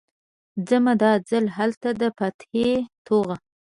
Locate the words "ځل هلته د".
1.29-2.03